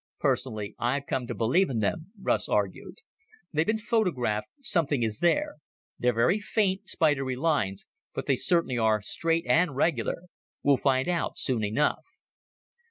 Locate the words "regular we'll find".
9.75-11.07